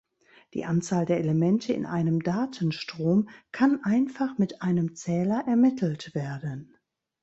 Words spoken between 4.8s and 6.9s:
Zähler ermittelt werden.